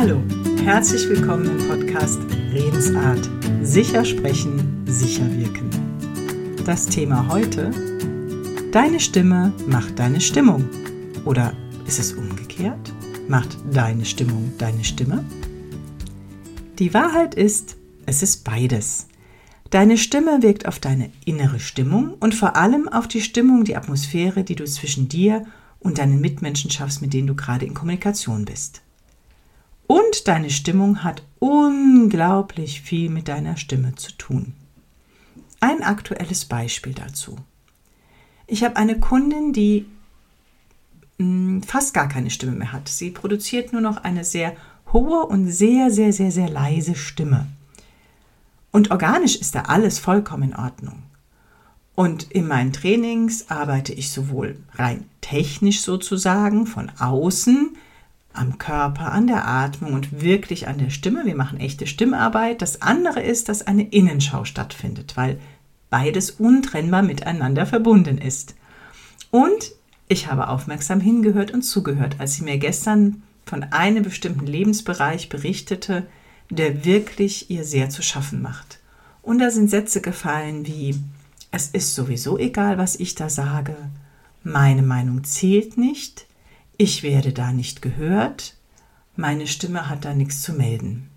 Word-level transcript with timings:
Hallo, 0.00 0.22
herzlich 0.62 1.08
willkommen 1.08 1.58
im 1.58 1.66
Podcast 1.66 2.20
Redensart. 2.52 3.28
Sicher 3.62 4.04
sprechen, 4.04 4.84
sicher 4.86 5.28
wirken. 5.36 5.68
Das 6.64 6.86
Thema 6.86 7.26
heute: 7.28 7.72
Deine 8.70 9.00
Stimme 9.00 9.52
macht 9.66 9.98
deine 9.98 10.20
Stimmung. 10.20 10.68
Oder 11.24 11.52
ist 11.84 11.98
es 11.98 12.12
umgekehrt? 12.12 12.92
Macht 13.26 13.58
deine 13.72 14.04
Stimmung 14.04 14.52
deine 14.56 14.84
Stimme? 14.84 15.24
Die 16.78 16.94
Wahrheit 16.94 17.34
ist, 17.34 17.76
es 18.06 18.22
ist 18.22 18.44
beides. 18.44 19.08
Deine 19.70 19.98
Stimme 19.98 20.44
wirkt 20.44 20.66
auf 20.68 20.78
deine 20.78 21.10
innere 21.24 21.58
Stimmung 21.58 22.14
und 22.20 22.36
vor 22.36 22.54
allem 22.54 22.88
auf 22.88 23.08
die 23.08 23.20
Stimmung, 23.20 23.64
die 23.64 23.74
Atmosphäre, 23.74 24.44
die 24.44 24.54
du 24.54 24.64
zwischen 24.64 25.08
dir 25.08 25.44
und 25.80 25.98
deinen 25.98 26.20
Mitmenschen 26.20 26.70
schaffst, 26.70 27.02
mit 27.02 27.12
denen 27.12 27.26
du 27.26 27.34
gerade 27.34 27.66
in 27.66 27.74
Kommunikation 27.74 28.44
bist. 28.44 28.82
Und 29.88 30.28
deine 30.28 30.50
Stimmung 30.50 31.02
hat 31.02 31.22
unglaublich 31.38 32.82
viel 32.82 33.08
mit 33.08 33.26
deiner 33.26 33.56
Stimme 33.56 33.94
zu 33.96 34.12
tun. 34.12 34.52
Ein 35.60 35.82
aktuelles 35.82 36.44
Beispiel 36.44 36.92
dazu. 36.92 37.36
Ich 38.46 38.62
habe 38.62 38.76
eine 38.76 39.00
Kundin, 39.00 39.54
die 39.54 39.86
hm, 41.18 41.62
fast 41.62 41.94
gar 41.94 42.06
keine 42.06 42.28
Stimme 42.28 42.52
mehr 42.52 42.72
hat. 42.72 42.88
Sie 42.88 43.10
produziert 43.10 43.72
nur 43.72 43.80
noch 43.80 43.96
eine 44.04 44.24
sehr 44.24 44.54
hohe 44.92 45.24
und 45.24 45.50
sehr, 45.50 45.90
sehr, 45.90 46.12
sehr, 46.12 46.32
sehr 46.32 46.50
leise 46.50 46.94
Stimme. 46.94 47.46
Und 48.70 48.90
organisch 48.90 49.36
ist 49.36 49.54
da 49.54 49.62
alles 49.62 49.98
vollkommen 49.98 50.50
in 50.50 50.56
Ordnung. 50.56 51.02
Und 51.94 52.30
in 52.30 52.46
meinen 52.46 52.74
Trainings 52.74 53.50
arbeite 53.50 53.94
ich 53.94 54.10
sowohl 54.10 54.58
rein 54.74 55.06
technisch 55.22 55.80
sozusagen 55.80 56.66
von 56.66 56.92
außen, 56.98 57.74
am 58.38 58.58
Körper, 58.58 59.12
an 59.12 59.26
der 59.26 59.46
Atmung 59.46 59.94
und 59.94 60.22
wirklich 60.22 60.68
an 60.68 60.78
der 60.78 60.90
Stimme. 60.90 61.26
Wir 61.26 61.36
machen 61.36 61.60
echte 61.60 61.86
Stimmarbeit. 61.86 62.62
Das 62.62 62.80
andere 62.82 63.20
ist, 63.20 63.48
dass 63.48 63.66
eine 63.66 63.88
Innenschau 63.88 64.44
stattfindet, 64.44 65.16
weil 65.16 65.38
beides 65.90 66.30
untrennbar 66.30 67.02
miteinander 67.02 67.66
verbunden 67.66 68.18
ist. 68.18 68.54
Und 69.30 69.72
ich 70.08 70.30
habe 70.30 70.48
aufmerksam 70.48 71.00
hingehört 71.00 71.50
und 71.50 71.62
zugehört, 71.62 72.16
als 72.18 72.34
sie 72.34 72.44
mir 72.44 72.58
gestern 72.58 73.22
von 73.44 73.64
einem 73.64 74.04
bestimmten 74.04 74.46
Lebensbereich 74.46 75.28
berichtete, 75.28 76.06
der 76.50 76.84
wirklich 76.84 77.50
ihr 77.50 77.64
sehr 77.64 77.90
zu 77.90 78.02
schaffen 78.02 78.40
macht. 78.40 78.78
Und 79.22 79.38
da 79.38 79.50
sind 79.50 79.68
Sätze 79.68 80.00
gefallen 80.00 80.66
wie, 80.66 80.94
es 81.50 81.68
ist 81.68 81.94
sowieso 81.94 82.38
egal, 82.38 82.78
was 82.78 82.96
ich 82.96 83.14
da 83.14 83.28
sage, 83.28 83.76
meine 84.42 84.82
Meinung 84.82 85.24
zählt 85.24 85.76
nicht, 85.76 86.27
ich 86.78 87.02
werde 87.02 87.32
da 87.32 87.52
nicht 87.52 87.82
gehört, 87.82 88.54
meine 89.16 89.48
Stimme 89.48 89.90
hat 89.90 90.04
da 90.04 90.14
nichts 90.14 90.40
zu 90.40 90.52
melden. 90.52 91.10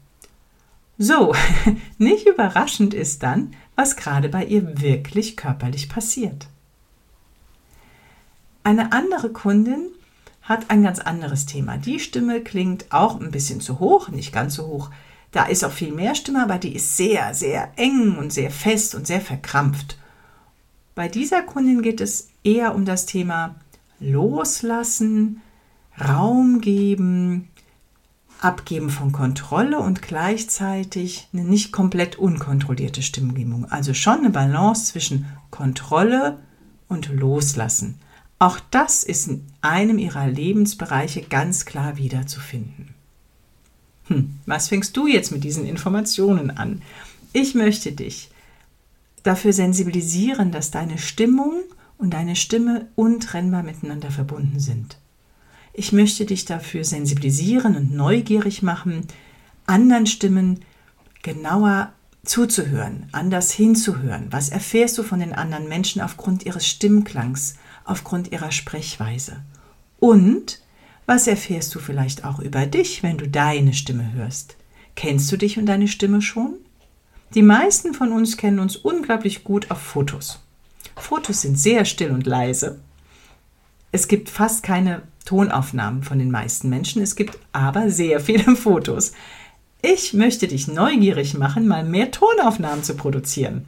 So, 0.98 1.34
nicht 1.98 2.28
überraschend 2.28 2.94
ist 2.94 3.24
dann, 3.24 3.54
was 3.76 3.96
gerade 3.96 4.28
bei 4.28 4.44
ihr 4.44 4.82
wirklich 4.82 5.38
körperlich 5.38 5.88
passiert. 5.88 6.48
Eine 8.64 8.92
andere 8.92 9.30
Kundin 9.32 9.88
hat 10.42 10.70
ein 10.70 10.84
ganz 10.84 11.00
anderes 11.00 11.46
Thema. 11.46 11.78
Die 11.78 12.00
Stimme 12.00 12.42
klingt 12.42 12.92
auch 12.92 13.20
ein 13.20 13.32
bisschen 13.32 13.62
zu 13.62 13.80
hoch, 13.80 14.10
nicht 14.10 14.34
ganz 14.34 14.56
so 14.56 14.66
hoch, 14.66 14.90
da 15.32 15.46
ist 15.46 15.64
auch 15.64 15.72
viel 15.72 15.94
mehr 15.94 16.16
Stimme, 16.16 16.44
aber 16.44 16.58
die 16.58 16.76
ist 16.76 16.98
sehr, 16.98 17.34
sehr 17.36 17.72
eng 17.76 18.18
und 18.18 18.34
sehr 18.34 18.52
fest 18.52 18.96
und 18.96 19.08
sehr 19.08 19.22
verkrampft. 19.22 19.98
Bei 20.96 21.08
dieser 21.08 21.44
Kundin 21.44 21.82
geht 21.84 22.02
es 22.02 22.30
eher 22.44 22.76
um 22.76 22.84
das 22.84 23.06
Thema 23.06 23.56
Loslassen, 24.00 25.42
Raum 26.00 26.62
geben, 26.62 27.48
Abgeben 28.42 28.90
von 28.90 29.12
Kontrolle 29.12 29.80
und 29.80 30.02
gleichzeitig 30.02 31.28
eine 31.32 31.44
nicht 31.44 31.72
komplett 31.72 32.16
unkontrollierte 32.16 33.04
Stimmgebung. 33.04 33.66
Also 33.66 33.94
schon 33.94 34.20
eine 34.20 34.32
Balance 34.32 34.86
zwischen 34.86 35.28
Kontrolle 35.52 36.40
und 36.88 37.10
Loslassen. 37.10 38.00
Auch 38.40 38.60
das 38.72 39.04
ist 39.04 39.28
in 39.28 39.46
einem 39.62 40.00
ihrer 40.00 40.26
Lebensbereiche 40.28 41.22
ganz 41.22 41.66
klar 41.66 41.98
wiederzufinden. 41.98 42.96
Hm, 44.08 44.40
was 44.48 44.70
fängst 44.70 44.98
du 44.98 45.06
jetzt 45.06 45.32
mit 45.32 45.44
diesen 45.44 45.68
Informationen 45.68 46.50
an? 46.50 46.82
Ich 47.34 47.54
möchte 47.54 47.92
dich 47.92 48.32
dafür 49.22 49.54
sensibilisieren, 49.54 50.52
dass 50.52 50.72
deine 50.72 50.98
Stimmung 50.98 51.62
und 52.00 52.16
deine 52.16 52.36
Stimme 52.36 52.88
untrennbar 52.96 53.62
miteinander 53.62 54.10
verbunden 54.10 54.60
sind. 54.60 54.98
Ich 55.74 55.92
möchte 55.94 56.26
dich 56.26 56.46
dafür 56.46 56.84
sensibilisieren 56.84 57.76
und 57.76 57.94
neugierig 57.94 58.62
machen, 58.62 59.08
anderen 59.66 60.06
Stimmen 60.06 60.66
genauer 61.22 61.94
zuzuhören, 62.24 63.08
anders 63.12 63.52
hinzuhören. 63.52 64.28
Was 64.32 64.50
erfährst 64.50 64.98
du 64.98 65.04
von 65.04 65.20
den 65.20 65.34
anderen 65.34 65.68
Menschen 65.68 66.02
aufgrund 66.02 66.46
ihres 66.46 66.68
Stimmklangs, 66.68 67.56
aufgrund 67.86 68.32
ihrer 68.32 68.52
Sprechweise? 68.52 69.42
Und 70.00 70.62
was 71.06 71.28
erfährst 71.28 71.74
du 71.74 71.80
vielleicht 71.80 72.26
auch 72.26 72.40
über 72.40 72.66
dich, 72.66 73.02
wenn 73.04 73.18
du 73.18 73.28
deine 73.28 73.74
Stimme 73.74 74.14
hörst? 74.14 74.56
Kennst 74.96 75.32
du 75.32 75.38
dich 75.38 75.58
und 75.58 75.66
deine 75.66 75.88
Stimme 75.88 76.22
schon? 76.22 76.56
Die 77.34 77.42
meisten 77.42 77.94
von 77.94 78.12
uns 78.12 78.36
kennen 78.38 78.60
uns 78.60 78.76
unglaublich 78.76 79.44
gut 79.44 79.72
auf 79.72 79.80
Fotos. 79.80 80.42
Fotos 80.96 81.42
sind 81.42 81.58
sehr 81.58 81.86
still 81.86 82.12
und 82.12 82.26
leise. 82.26 82.80
Es 83.92 84.08
gibt 84.08 84.30
fast 84.30 84.64
keine 84.64 85.02
Tonaufnahmen 85.26 86.04
von 86.04 86.20
den 86.20 86.32
meisten 86.32 86.70
Menschen, 86.70 87.02
es 87.02 87.16
gibt 87.16 87.38
aber 87.52 87.90
sehr 87.90 88.20
viele 88.20 88.56
Fotos. 88.56 89.14
Ich 89.82 90.14
möchte 90.14 90.48
dich 90.48 90.68
neugierig 90.68 91.36
machen, 91.36 91.68
mal 91.68 91.84
mehr 91.84 92.12
Tonaufnahmen 92.12 92.84
zu 92.84 92.96
produzieren. 92.96 93.68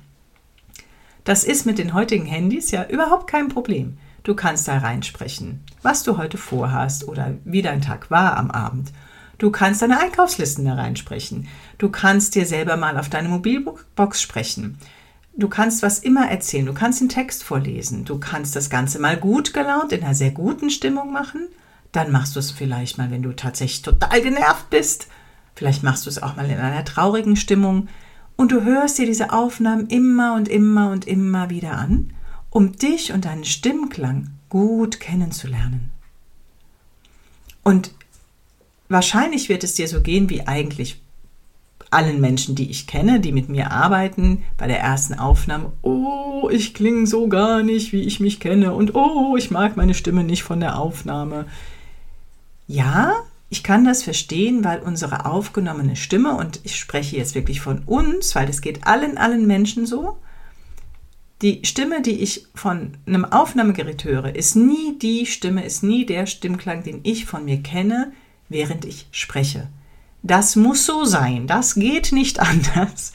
Das 1.23 1.43
ist 1.43 1.65
mit 1.65 1.77
den 1.77 1.93
heutigen 1.93 2.25
Handys 2.25 2.71
ja 2.71 2.85
überhaupt 2.85 3.27
kein 3.27 3.47
Problem. 3.47 3.97
Du 4.23 4.35
kannst 4.35 4.67
da 4.67 4.77
reinsprechen, 4.77 5.63
was 5.81 6.03
du 6.03 6.17
heute 6.17 6.37
vorhast 6.37 7.07
oder 7.07 7.35
wie 7.45 7.61
dein 7.61 7.81
Tag 7.81 8.11
war 8.11 8.37
am 8.37 8.51
Abend. 8.51 8.91
Du 9.37 9.51
kannst 9.51 9.81
deine 9.81 9.99
Einkaufslisten 9.99 10.65
da 10.65 10.75
reinsprechen. 10.75 11.47
Du 11.77 11.89
kannst 11.89 12.35
dir 12.35 12.45
selber 12.45 12.77
mal 12.77 12.97
auf 12.97 13.09
deine 13.09 13.29
Mobilbox 13.29 14.21
sprechen. 14.21 14.77
Du 15.35 15.49
kannst 15.49 15.81
was 15.81 15.99
immer 15.99 16.29
erzählen. 16.29 16.65
Du 16.65 16.73
kannst 16.73 17.01
den 17.01 17.09
Text 17.09 17.43
vorlesen. 17.43 18.05
Du 18.05 18.19
kannst 18.19 18.55
das 18.55 18.69
Ganze 18.69 18.99
mal 18.99 19.17
gut 19.17 19.53
gelaunt, 19.53 19.91
in 19.91 20.03
einer 20.03 20.15
sehr 20.15 20.31
guten 20.31 20.69
Stimmung 20.69 21.11
machen. 21.11 21.47
Dann 21.91 22.11
machst 22.11 22.35
du 22.35 22.39
es 22.39 22.51
vielleicht 22.51 22.97
mal, 22.97 23.11
wenn 23.11 23.23
du 23.23 23.35
tatsächlich 23.35 23.81
total 23.81 24.21
genervt 24.21 24.69
bist. 24.69 25.07
Vielleicht 25.55 25.83
machst 25.83 26.05
du 26.05 26.09
es 26.09 26.21
auch 26.21 26.35
mal 26.35 26.49
in 26.49 26.59
einer 26.59 26.85
traurigen 26.85 27.35
Stimmung. 27.35 27.87
Und 28.35 28.51
du 28.51 28.63
hörst 28.63 28.97
dir 28.97 29.05
diese 29.05 29.31
Aufnahmen 29.31 29.87
immer 29.87 30.35
und 30.35 30.47
immer 30.47 30.91
und 30.91 31.05
immer 31.05 31.49
wieder 31.49 31.77
an 31.77 32.13
um 32.53 32.73
dich 32.73 33.11
und 33.11 33.25
deinen 33.25 33.45
Stimmklang 33.45 34.29
gut 34.47 34.99
kennenzulernen. 34.99 35.89
Und 37.63 37.91
wahrscheinlich 38.89 39.49
wird 39.49 39.63
es 39.63 39.73
dir 39.73 39.87
so 39.87 40.01
gehen 40.01 40.29
wie 40.29 40.45
eigentlich 40.45 41.01
allen 41.91 42.21
Menschen, 42.21 42.55
die 42.55 42.69
ich 42.69 42.87
kenne, 42.87 43.19
die 43.19 43.31
mit 43.31 43.49
mir 43.49 43.71
arbeiten, 43.71 44.43
bei 44.57 44.67
der 44.67 44.79
ersten 44.79 45.15
Aufnahme, 45.15 45.71
oh, 45.81 46.49
ich 46.51 46.73
klinge 46.73 47.07
so 47.07 47.27
gar 47.27 47.63
nicht, 47.63 47.93
wie 47.93 48.01
ich 48.01 48.19
mich 48.19 48.39
kenne 48.39 48.73
und 48.73 48.95
oh, 48.95 49.35
ich 49.37 49.51
mag 49.51 49.77
meine 49.77 49.93
Stimme 49.93 50.23
nicht 50.23 50.43
von 50.43 50.59
der 50.59 50.77
Aufnahme. 50.77 51.45
Ja, 52.67 53.13
ich 53.49 53.63
kann 53.63 53.85
das 53.85 54.03
verstehen, 54.03 54.63
weil 54.63 54.79
unsere 54.79 55.25
aufgenommene 55.25 55.95
Stimme, 55.95 56.35
und 56.35 56.59
ich 56.63 56.75
spreche 56.75 57.17
jetzt 57.17 57.35
wirklich 57.35 57.61
von 57.61 57.83
uns, 57.85 58.33
weil 58.35 58.49
es 58.49 58.61
geht 58.61 58.87
allen, 58.87 59.17
allen 59.17 59.45
Menschen 59.45 59.85
so, 59.85 60.17
die 61.43 61.59
Stimme, 61.63 62.01
die 62.01 62.21
ich 62.21 62.47
von 62.55 62.97
einem 63.05 63.25
Aufnahmegerät 63.25 64.05
höre, 64.05 64.35
ist 64.35 64.55
nie 64.55 64.97
die 64.97 65.25
Stimme, 65.25 65.65
ist 65.65 65.83
nie 65.83 66.05
der 66.05 66.25
Stimmklang, 66.25 66.83
den 66.83 67.01
ich 67.03 67.25
von 67.25 67.45
mir 67.45 67.61
kenne, 67.61 68.13
während 68.49 68.85
ich 68.85 69.07
spreche. 69.11 69.67
Das 70.23 70.55
muss 70.55 70.85
so 70.85 71.03
sein, 71.03 71.47
das 71.47 71.75
geht 71.75 72.13
nicht 72.13 72.39
anders. 72.39 73.11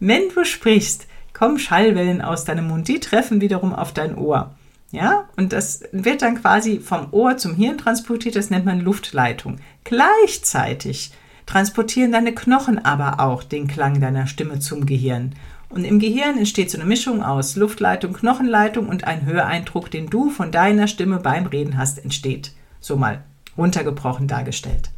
Wenn 0.00 0.28
du 0.28 0.44
sprichst, 0.44 1.06
kommen 1.32 1.58
Schallwellen 1.58 2.20
aus 2.20 2.44
deinem 2.44 2.66
Mund, 2.66 2.88
die 2.88 2.98
treffen 2.98 3.40
wiederum 3.40 3.72
auf 3.72 3.92
dein 3.92 4.18
Ohr. 4.18 4.54
Ja, 4.90 5.28
und 5.36 5.52
das 5.52 5.82
wird 5.92 6.22
dann 6.22 6.40
quasi 6.40 6.80
vom 6.80 7.08
Ohr 7.12 7.36
zum 7.36 7.54
Hirn 7.54 7.78
transportiert, 7.78 8.36
das 8.36 8.50
nennt 8.50 8.64
man 8.64 8.80
Luftleitung. 8.80 9.58
Gleichzeitig 9.84 11.12
transportieren 11.46 12.10
deine 12.10 12.34
Knochen 12.34 12.84
aber 12.84 13.20
auch 13.20 13.44
den 13.44 13.68
Klang 13.68 14.00
deiner 14.00 14.26
Stimme 14.26 14.58
zum 14.58 14.86
Gehirn. 14.86 15.34
Und 15.68 15.84
im 15.84 15.98
Gehirn 15.98 16.38
entsteht 16.38 16.70
so 16.70 16.78
eine 16.78 16.88
Mischung 16.88 17.22
aus 17.22 17.54
Luftleitung, 17.54 18.14
Knochenleitung 18.14 18.88
und 18.88 19.04
ein 19.04 19.26
Höreindruck, 19.26 19.90
den 19.90 20.08
du 20.08 20.30
von 20.30 20.50
deiner 20.50 20.88
Stimme 20.88 21.18
beim 21.18 21.46
Reden 21.46 21.76
hast, 21.76 22.02
entsteht. 22.02 22.52
So 22.80 22.96
mal 22.96 23.22
runtergebrochen 23.56 24.26
dargestellt. 24.26 24.90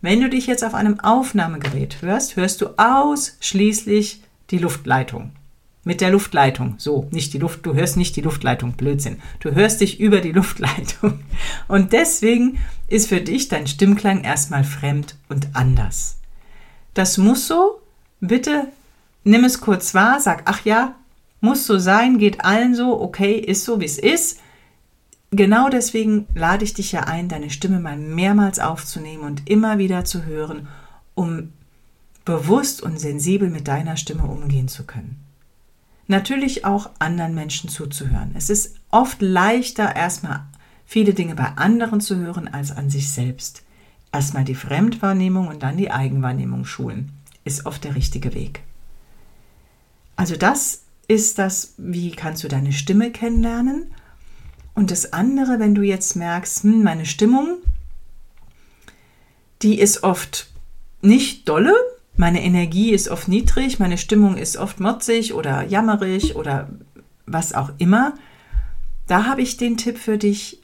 Wenn 0.00 0.20
du 0.20 0.28
dich 0.28 0.46
jetzt 0.46 0.64
auf 0.64 0.74
einem 0.74 1.00
Aufnahmegerät 1.00 2.02
hörst, 2.02 2.36
hörst 2.36 2.60
du 2.60 2.68
ausschließlich 2.76 4.22
die 4.50 4.58
Luftleitung. 4.58 5.32
Mit 5.84 6.00
der 6.00 6.10
Luftleitung. 6.10 6.74
So, 6.78 7.08
nicht 7.10 7.32
die 7.32 7.38
Luft, 7.38 7.64
du 7.64 7.74
hörst 7.74 7.96
nicht 7.96 8.14
die 8.14 8.20
Luftleitung, 8.20 8.72
Blödsinn. 8.72 9.20
Du 9.40 9.52
hörst 9.52 9.80
dich 9.80 9.98
über 9.98 10.20
die 10.20 10.32
Luftleitung. 10.38 11.20
Und 11.66 11.92
deswegen 11.92 12.58
ist 12.88 13.08
für 13.08 13.20
dich 13.20 13.48
dein 13.48 13.66
Stimmklang 13.66 14.22
erstmal 14.22 14.64
fremd 14.64 15.16
und 15.28 15.48
anders. 15.54 16.18
Das 16.94 17.18
muss 17.18 17.48
so. 17.48 17.80
Bitte 18.20 18.68
nimm 19.24 19.44
es 19.44 19.60
kurz 19.60 19.94
wahr, 19.94 20.20
sag, 20.20 20.42
ach 20.46 20.64
ja, 20.64 20.94
muss 21.40 21.66
so 21.66 21.78
sein, 21.78 22.18
geht 22.18 22.44
allen 22.44 22.74
so, 22.74 23.00
okay, 23.00 23.34
ist 23.34 23.64
so, 23.64 23.80
wie 23.80 23.84
es 23.84 23.98
ist. 23.98 24.40
Genau 25.30 25.68
deswegen 25.68 26.26
lade 26.34 26.64
ich 26.64 26.72
dich 26.74 26.92
ja 26.92 27.00
ein, 27.00 27.28
deine 27.28 27.50
Stimme 27.50 27.80
mal 27.80 27.98
mehrmals 27.98 28.58
aufzunehmen 28.58 29.24
und 29.24 29.48
immer 29.48 29.78
wieder 29.78 30.04
zu 30.04 30.24
hören, 30.24 30.68
um 31.14 31.52
bewusst 32.24 32.82
und 32.82 32.98
sensibel 32.98 33.50
mit 33.50 33.68
deiner 33.68 33.96
Stimme 33.96 34.24
umgehen 34.24 34.68
zu 34.68 34.84
können. 34.84 35.20
Natürlich 36.06 36.64
auch 36.64 36.90
anderen 36.98 37.34
Menschen 37.34 37.68
zuzuhören. 37.68 38.32
Es 38.34 38.48
ist 38.48 38.76
oft 38.90 39.20
leichter, 39.20 39.94
erstmal 39.94 40.46
viele 40.86 41.12
Dinge 41.12 41.34
bei 41.34 41.52
anderen 41.56 42.00
zu 42.00 42.16
hören 42.16 42.48
als 42.48 42.70
an 42.70 42.88
sich 42.88 43.10
selbst. 43.10 43.62
Erstmal 44.10 44.44
die 44.44 44.54
Fremdwahrnehmung 44.54 45.48
und 45.48 45.62
dann 45.62 45.76
die 45.76 45.90
Eigenwahrnehmung 45.90 46.64
schulen, 46.64 47.12
ist 47.44 47.66
oft 47.66 47.84
der 47.84 47.94
richtige 47.94 48.34
Weg. 48.34 48.62
Also 50.16 50.36
das 50.36 50.84
ist 51.08 51.38
das, 51.38 51.74
wie 51.76 52.10
kannst 52.12 52.42
du 52.42 52.48
deine 52.48 52.72
Stimme 52.72 53.10
kennenlernen. 53.10 53.92
Und 54.78 54.92
das 54.92 55.12
andere, 55.12 55.58
wenn 55.58 55.74
du 55.74 55.82
jetzt 55.82 56.14
merkst, 56.14 56.62
hm, 56.62 56.84
meine 56.84 57.04
Stimmung, 57.04 57.58
die 59.60 59.80
ist 59.80 60.04
oft 60.04 60.52
nicht 61.02 61.48
dolle, 61.48 61.74
meine 62.16 62.44
Energie 62.44 62.92
ist 62.92 63.08
oft 63.08 63.26
niedrig, 63.26 63.80
meine 63.80 63.98
Stimmung 63.98 64.36
ist 64.36 64.56
oft 64.56 64.78
motzig 64.78 65.34
oder 65.34 65.66
jammerig 65.66 66.36
oder 66.36 66.68
was 67.26 67.54
auch 67.54 67.72
immer, 67.78 68.14
da 69.08 69.24
habe 69.24 69.42
ich 69.42 69.56
den 69.56 69.78
Tipp 69.78 69.98
für 69.98 70.16
dich, 70.16 70.60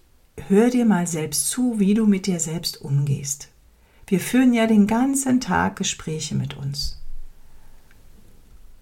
hör 0.46 0.70
dir 0.70 0.84
mal 0.84 1.08
selbst 1.08 1.49
zu, 1.49 1.81
wie 1.81 1.94
du 1.94 2.06
mit 2.06 2.28
dir 2.28 2.38
selbst 2.38 2.82
umgehst. 2.82 3.49
Wir 4.06 4.20
führen 4.20 4.55
ja 4.55 4.69
den 4.69 4.87
ganzen 4.87 5.40
Tag 5.40 5.75
Gespräche 5.75 6.37
mit 6.37 6.56
uns. 6.56 7.02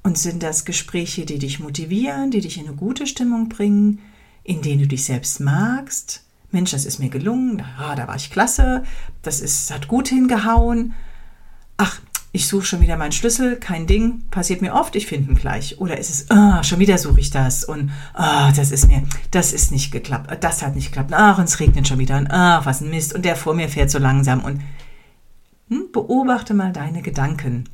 Und 0.03 0.19
sind 0.19 0.43
das 0.43 0.67
Gespräche, 0.67 1.25
die 1.25 1.39
dich 1.39 1.59
motivieren, 1.59 2.31
die 2.31 2.43
dich 2.43 2.59
in 2.59 2.67
eine 2.67 2.77
gute 2.77 3.07
Stimmung 3.07 3.49
bringen, 3.49 3.99
in 4.45 4.63
denen 4.63 4.83
du 4.83 4.89
dich 4.89 5.05
selbst 5.05 5.41
magst? 5.41 6.25
Mensch, 6.51 6.71
das 6.71 6.85
ist 6.85 6.99
mir 6.99 7.09
gelungen, 7.09 7.63
ah, 7.79 7.95
da 7.95 8.07
war 8.07 8.17
ich 8.17 8.31
klasse, 8.31 8.85
das 9.23 9.41
ist, 9.41 9.71
hat 9.73 9.89
gut 9.89 10.09
hingehauen. 10.09 10.95
Ach, 11.79 11.99
ich 12.35 12.47
suche 12.47 12.65
schon 12.65 12.81
wieder 12.81 12.97
meinen 12.97 13.13
Schlüssel, 13.13 13.57
kein 13.57 13.87
Ding, 13.87 14.23
passiert 14.31 14.63
mir 14.63 14.75
oft, 14.75 14.97
ich 14.97 15.07
finde 15.07 15.31
ihn 15.31 15.37
gleich. 15.37 15.81
Oder 15.81 15.99
ist 15.99 16.11
es, 16.11 16.31
ah, 16.31 16.63
schon 16.63 16.79
wieder 16.79 16.97
suche 16.99 17.21
ich 17.21 17.31
das. 17.31 17.65
Und 17.65 17.91
ah, 18.15 18.51
das 18.53 18.71
ist 18.71 18.87
mir, 18.89 19.03
das 19.31 19.53
ist 19.53 19.71
nicht 19.71 19.93
geklappt, 19.93 20.31
das 20.43 20.63
hat 20.63 20.75
nicht 20.75 20.89
geklappt, 20.89 21.13
ach, 21.13 21.39
und 21.39 21.45
es 21.45 21.61
regnet 21.61 21.89
schon 21.89 21.99
wieder. 21.99 22.17
Und 22.17 22.31
ach, 22.31 22.65
was 22.65 22.81
ein 22.81 22.91
Mist. 22.91 23.15
Und 23.15 23.25
der 23.25 23.37
vor 23.37 23.55
mir 23.55 23.69
fährt 23.69 23.91
so 23.91 23.99
langsam. 23.99 24.45
Und 24.45 24.63
hm, 25.69 25.89
beobachte 25.93 26.55
mal 26.55 26.73
deine 26.73 27.03
Gedanken. 27.03 27.69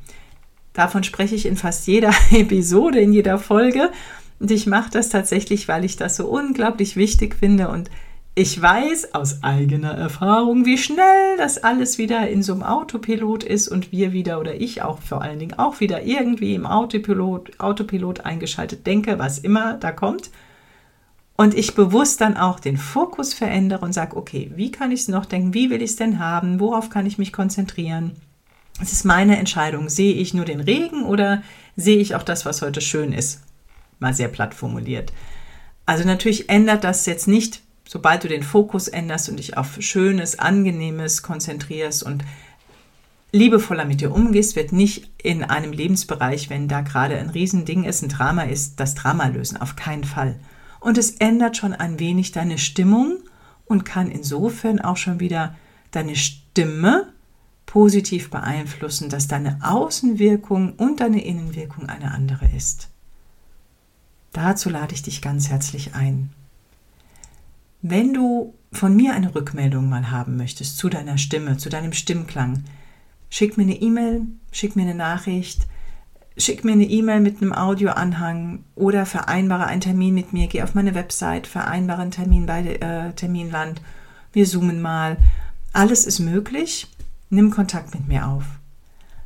Davon 0.73 1.03
spreche 1.03 1.35
ich 1.35 1.45
in 1.45 1.57
fast 1.57 1.87
jeder 1.87 2.13
Episode, 2.31 2.99
in 2.99 3.13
jeder 3.13 3.37
Folge. 3.37 3.91
Und 4.39 4.51
ich 4.51 4.67
mache 4.67 4.91
das 4.91 5.09
tatsächlich, 5.09 5.67
weil 5.67 5.85
ich 5.85 5.97
das 5.97 6.15
so 6.15 6.27
unglaublich 6.27 6.95
wichtig 6.95 7.35
finde. 7.35 7.67
Und 7.69 7.89
ich 8.35 8.61
weiß 8.61 9.13
aus 9.15 9.43
eigener 9.43 9.91
Erfahrung, 9.91 10.65
wie 10.65 10.77
schnell 10.77 11.35
das 11.37 11.57
alles 11.57 11.97
wieder 11.97 12.29
in 12.29 12.41
so 12.41 12.53
einem 12.53 12.63
Autopilot 12.63 13.43
ist 13.43 13.67
und 13.67 13.91
wir 13.91 14.13
wieder 14.13 14.39
oder 14.39 14.55
ich 14.55 14.81
auch 14.81 14.99
vor 15.01 15.21
allen 15.21 15.39
Dingen 15.39 15.59
auch 15.59 15.81
wieder 15.81 16.03
irgendwie 16.03 16.55
im 16.55 16.65
Autopilot, 16.65 17.59
Autopilot 17.59 18.21
eingeschaltet 18.21 18.87
denke, 18.87 19.19
was 19.19 19.39
immer 19.39 19.73
da 19.73 19.91
kommt. 19.91 20.31
Und 21.35 21.53
ich 21.53 21.75
bewusst 21.75 22.21
dann 22.21 22.37
auch 22.37 22.59
den 22.59 22.77
Fokus 22.77 23.33
verändere 23.33 23.83
und 23.83 23.93
sage, 23.93 24.15
okay, 24.15 24.51
wie 24.55 24.71
kann 24.71 24.91
ich 24.91 25.01
es 25.01 25.07
noch 25.07 25.25
denken? 25.25 25.53
Wie 25.53 25.69
will 25.69 25.81
ich 25.81 25.91
es 25.91 25.95
denn 25.95 26.19
haben? 26.19 26.59
Worauf 26.59 26.89
kann 26.89 27.05
ich 27.05 27.17
mich 27.17 27.33
konzentrieren? 27.33 28.13
Es 28.81 28.93
ist 28.93 29.03
meine 29.03 29.37
Entscheidung. 29.37 29.89
Sehe 29.89 30.13
ich 30.13 30.33
nur 30.33 30.45
den 30.45 30.59
Regen 30.61 31.03
oder 31.03 31.41
sehe 31.75 31.97
ich 31.97 32.15
auch 32.15 32.23
das, 32.23 32.45
was 32.45 32.61
heute 32.61 32.81
schön 32.81 33.11
ist? 33.11 33.41
Mal 33.99 34.13
sehr 34.13 34.27
platt 34.27 34.53
formuliert. 34.53 35.13
Also 35.85 36.05
natürlich 36.05 36.49
ändert 36.49 36.83
das 36.83 37.05
jetzt 37.05 37.27
nicht, 37.27 37.61
sobald 37.87 38.23
du 38.23 38.27
den 38.27 38.43
Fokus 38.43 38.87
änderst 38.87 39.29
und 39.29 39.37
dich 39.37 39.57
auf 39.57 39.77
Schönes, 39.79 40.37
Angenehmes 40.37 41.23
konzentrierst 41.23 42.03
und 42.03 42.23
liebevoller 43.31 43.85
mit 43.85 44.01
dir 44.01 44.13
umgehst, 44.13 44.55
wird 44.55 44.71
nicht 44.71 45.09
in 45.21 45.43
einem 45.43 45.71
Lebensbereich, 45.71 46.49
wenn 46.49 46.67
da 46.67 46.81
gerade 46.81 47.17
ein 47.17 47.29
Riesending 47.29 47.83
ist, 47.83 48.01
ein 48.01 48.09
Drama 48.09 48.43
ist, 48.43 48.79
das 48.79 48.95
Drama 48.95 49.27
lösen. 49.27 49.57
Auf 49.57 49.75
keinen 49.75 50.03
Fall. 50.03 50.39
Und 50.79 50.97
es 50.97 51.11
ändert 51.11 51.57
schon 51.57 51.73
ein 51.73 51.99
wenig 51.99 52.31
deine 52.31 52.57
Stimmung 52.57 53.17
und 53.65 53.85
kann 53.85 54.09
insofern 54.09 54.79
auch 54.79 54.97
schon 54.97 55.19
wieder 55.19 55.55
deine 55.91 56.15
Stimme 56.15 57.13
positiv 57.65 58.29
beeinflussen, 58.31 59.09
dass 59.09 59.27
deine 59.27 59.59
Außenwirkung 59.61 60.73
und 60.73 61.01
deine 61.01 61.23
Innenwirkung 61.23 61.87
eine 61.87 62.11
andere 62.11 62.47
ist. 62.55 62.89
Dazu 64.33 64.69
lade 64.69 64.93
ich 64.93 65.03
dich 65.03 65.21
ganz 65.21 65.49
herzlich 65.49 65.95
ein. 65.95 66.29
Wenn 67.81 68.13
du 68.13 68.53
von 68.71 68.95
mir 68.95 69.13
eine 69.13 69.33
Rückmeldung 69.33 69.89
mal 69.89 70.11
haben 70.11 70.37
möchtest 70.37 70.77
zu 70.77 70.89
deiner 70.89 71.17
Stimme, 71.17 71.57
zu 71.57 71.69
deinem 71.69 71.93
Stimmklang, 71.93 72.63
schick 73.29 73.57
mir 73.57 73.63
eine 73.63 73.81
E-Mail, 73.81 74.23
schick 74.51 74.75
mir 74.75 74.83
eine 74.83 74.95
Nachricht, 74.95 75.67
schick 76.37 76.63
mir 76.63 76.73
eine 76.73 76.85
E-Mail 76.85 77.21
mit 77.21 77.41
einem 77.41 77.53
Audioanhang 77.53 78.63
oder 78.75 79.05
vereinbare 79.05 79.65
einen 79.65 79.81
Termin 79.81 80.13
mit 80.13 80.33
mir, 80.33 80.47
geh 80.47 80.61
auf 80.61 80.75
meine 80.75 80.93
Website, 80.93 81.47
vereinbare 81.47 82.01
einen 82.01 82.11
Termin 82.11 82.45
bei 82.45 82.61
äh, 82.65 83.13
Terminland, 83.13 83.81
wir 84.33 84.45
zoomen 84.45 84.81
mal. 84.81 85.17
Alles 85.73 86.05
ist 86.05 86.19
möglich 86.19 86.87
nimm 87.29 87.51
Kontakt 87.51 87.93
mit 87.93 88.07
mir 88.07 88.27
auf. 88.27 88.43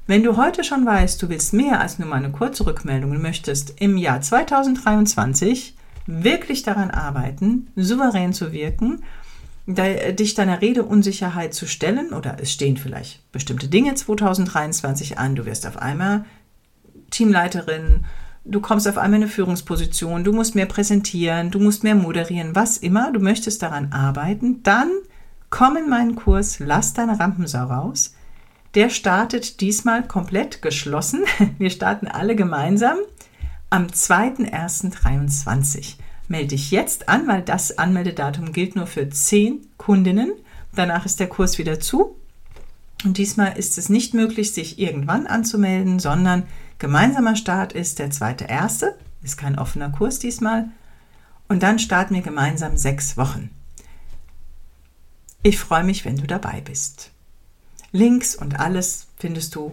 Wenn 0.06 0.24
du 0.24 0.36
heute 0.36 0.64
schon 0.64 0.86
weißt, 0.86 1.22
du 1.22 1.30
willst 1.30 1.54
mehr 1.54 1.80
als 1.80 1.98
nur 1.98 2.10
mal 2.10 2.18
eine 2.18 2.32
kurze 2.32 2.66
Rückmeldung 2.66 3.12
und 3.12 3.22
möchtest 3.22 3.80
im 3.80 3.98
Jahr 3.98 4.20
2023 4.20 5.76
wirklich 6.06 6.64
daran 6.64 6.92
arbeiten, 6.92 7.72
souverän 7.76 8.34
zu 8.34 8.52
wirken, 8.52 9.04
dich 9.66 10.36
deiner 10.36 10.62
Redeunsicherheit 10.62 11.54
zu 11.54 11.68
stellen 11.68 12.12
oder 12.12 12.36
es 12.42 12.52
stehen 12.52 12.76
vielleicht 12.76 13.32
bestimmte 13.32 13.70
Dinge 13.70 13.96
2023 13.96 15.18
an, 15.18 15.36
du 15.36 15.46
wirst 15.46 15.66
auf 15.66 15.78
einmal 15.78 16.26
Teamleiterin, 17.10 18.04
du 18.44 18.60
kommst 18.60 18.90
auf 18.90 18.98
einmal 18.98 19.20
in 19.20 19.24
eine 19.24 19.32
Führungsposition, 19.32 20.26
du 20.26 20.34
musst 20.34 20.54
mehr 20.54 20.66
präsentieren, 20.66 21.50
du 21.50 21.60
musst 21.60 21.86
mehr 21.86 21.96
moderieren, 21.96 22.56
was 22.56 22.76
immer, 22.76 23.14
du 23.14 23.22
möchtest 23.22 23.62
daran 23.62 23.94
arbeiten, 23.94 24.64
dann 24.64 24.90
Komm 25.56 25.78
in 25.78 25.88
meinen 25.88 26.16
Kurs, 26.16 26.58
lass 26.58 26.96
deine 26.96 27.20
Rampensau 27.20 27.66
raus. 27.66 28.16
Der 28.76 28.90
startet 28.90 29.62
diesmal 29.62 30.06
komplett 30.08 30.62
geschlossen. 30.62 31.24
Wir 31.58 31.70
starten 31.70 32.08
alle 32.08 32.36
gemeinsam 32.36 32.98
am 33.70 33.88
2.1.23. 33.88 35.96
Melde 36.28 36.50
dich 36.50 36.70
jetzt 36.72 37.08
an, 37.10 37.28
weil 37.28 37.44
das 37.44 37.78
Anmeldedatum 37.78 38.52
gilt 38.52 38.76
nur 38.76 38.88
für 38.88 39.10
10 39.10 39.62
Kundinnen. 39.78 40.34
Danach 40.74 41.06
ist 41.06 41.20
der 41.20 41.30
Kurs 41.30 41.60
wieder 41.60 41.80
zu. 41.80 42.18
Und 43.04 43.18
diesmal 43.18 43.58
ist 43.58 43.78
es 43.78 43.90
nicht 43.90 44.16
möglich, 44.16 44.54
sich 44.54 44.80
irgendwann 44.80 45.28
anzumelden, 45.28 46.00
sondern 46.00 46.44
gemeinsamer 46.80 47.36
Start 47.36 47.74
ist 47.74 48.00
der 48.00 48.10
2.1. 48.12 48.86
Ist 49.22 49.38
kein 49.38 49.60
offener 49.60 49.90
Kurs 49.90 50.20
diesmal. 50.20 50.70
Und 51.48 51.62
dann 51.62 51.78
starten 51.78 52.16
wir 52.16 52.22
gemeinsam 52.22 52.78
sechs 52.78 53.18
Wochen. 53.18 53.52
Ich 55.44 55.60
freue 55.60 55.84
mich, 55.84 56.06
wenn 56.06 56.16
du 56.16 56.26
dabei 56.26 56.62
bist. 56.62 57.13
Links 57.96 58.36
und 58.36 58.60
alles 58.60 59.06
findest 59.18 59.54
du 59.54 59.72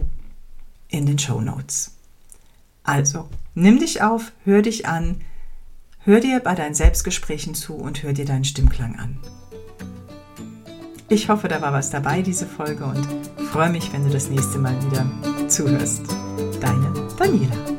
in 0.89 1.07
den 1.07 1.17
Show 1.17 1.41
Notes. 1.41 1.95
Also, 2.83 3.27
nimm 3.55 3.79
dich 3.79 4.03
auf, 4.03 4.31
hör 4.45 4.61
dich 4.61 4.87
an, 4.87 5.21
hör 6.03 6.19
dir 6.19 6.39
bei 6.39 6.53
deinen 6.53 6.75
Selbstgesprächen 6.75 7.55
zu 7.55 7.73
und 7.73 8.03
hör 8.03 8.13
dir 8.13 8.25
deinen 8.25 8.45
Stimmklang 8.45 8.99
an. 8.99 9.17
Ich 11.09 11.29
hoffe, 11.29 11.47
da 11.47 11.61
war 11.63 11.73
was 11.73 11.89
dabei, 11.89 12.21
diese 12.21 12.45
Folge, 12.45 12.85
und 12.85 13.07
freue 13.51 13.71
mich, 13.71 13.91
wenn 13.91 14.05
du 14.05 14.11
das 14.11 14.29
nächste 14.29 14.59
Mal 14.59 14.77
wieder 14.85 15.49
zuhörst. 15.49 16.03
Deine 16.61 16.93
Daniela. 17.17 17.70